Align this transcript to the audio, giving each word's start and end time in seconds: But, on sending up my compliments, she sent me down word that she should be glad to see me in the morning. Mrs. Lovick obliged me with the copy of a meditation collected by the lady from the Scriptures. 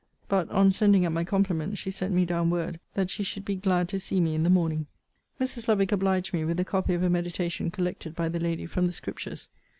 But, 0.27 0.49
on 0.49 0.71
sending 0.71 1.05
up 1.05 1.13
my 1.13 1.23
compliments, 1.23 1.77
she 1.77 1.91
sent 1.91 2.11
me 2.11 2.25
down 2.25 2.49
word 2.49 2.79
that 2.95 3.11
she 3.11 3.21
should 3.21 3.45
be 3.45 3.53
glad 3.55 3.87
to 3.89 3.99
see 3.99 4.19
me 4.19 4.33
in 4.33 4.41
the 4.41 4.49
morning. 4.49 4.87
Mrs. 5.39 5.67
Lovick 5.67 5.91
obliged 5.91 6.33
me 6.33 6.43
with 6.43 6.57
the 6.57 6.65
copy 6.65 6.95
of 6.95 7.03
a 7.03 7.07
meditation 7.11 7.69
collected 7.69 8.15
by 8.15 8.27
the 8.27 8.39
lady 8.39 8.65
from 8.65 8.87
the 8.87 8.93
Scriptures. 8.93 9.49